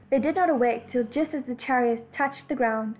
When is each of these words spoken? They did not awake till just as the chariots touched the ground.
They 0.09 0.17
did 0.17 0.33
not 0.35 0.49
awake 0.49 0.87
till 0.87 1.03
just 1.03 1.35
as 1.35 1.45
the 1.45 1.53
chariots 1.53 2.07
touched 2.11 2.49
the 2.49 2.55
ground. 2.55 2.89